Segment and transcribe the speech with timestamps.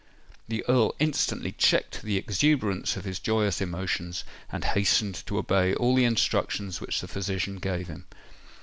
[0.47, 5.93] The Earl instantly checked the exuberance of his joyous emotions, and hastened to obey all
[5.93, 8.07] the instructions which the physician gave him.